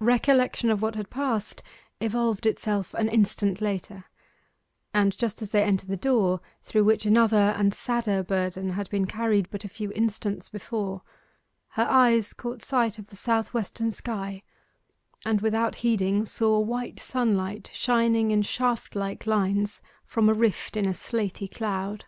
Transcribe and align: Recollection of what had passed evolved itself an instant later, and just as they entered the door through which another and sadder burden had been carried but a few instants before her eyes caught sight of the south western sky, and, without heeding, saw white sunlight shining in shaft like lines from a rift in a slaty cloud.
Recollection 0.00 0.68
of 0.68 0.82
what 0.82 0.96
had 0.96 1.10
passed 1.10 1.62
evolved 2.00 2.44
itself 2.44 2.92
an 2.94 3.08
instant 3.08 3.60
later, 3.60 4.06
and 4.92 5.16
just 5.16 5.42
as 5.42 5.52
they 5.52 5.62
entered 5.62 5.86
the 5.88 5.96
door 5.96 6.40
through 6.64 6.82
which 6.82 7.06
another 7.06 7.54
and 7.56 7.72
sadder 7.72 8.24
burden 8.24 8.70
had 8.70 8.90
been 8.90 9.06
carried 9.06 9.48
but 9.48 9.62
a 9.64 9.68
few 9.68 9.92
instants 9.92 10.48
before 10.48 11.02
her 11.78 11.86
eyes 11.88 12.32
caught 12.32 12.64
sight 12.64 12.98
of 12.98 13.06
the 13.10 13.14
south 13.14 13.54
western 13.54 13.92
sky, 13.92 14.42
and, 15.24 15.40
without 15.40 15.76
heeding, 15.76 16.24
saw 16.24 16.58
white 16.58 16.98
sunlight 16.98 17.70
shining 17.72 18.32
in 18.32 18.42
shaft 18.42 18.96
like 18.96 19.24
lines 19.24 19.80
from 20.04 20.28
a 20.28 20.34
rift 20.34 20.76
in 20.76 20.84
a 20.84 20.92
slaty 20.94 21.46
cloud. 21.46 22.06